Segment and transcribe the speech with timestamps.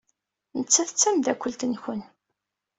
[0.59, 2.01] Nettat d tameddakelt-nwen.